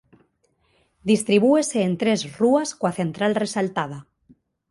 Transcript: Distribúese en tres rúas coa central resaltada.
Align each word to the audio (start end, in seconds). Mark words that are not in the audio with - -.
Distribúese 1.11 1.79
en 1.87 1.93
tres 2.01 2.21
rúas 2.39 2.69
coa 2.79 2.95
central 2.99 3.31
resaltada. 3.43 3.97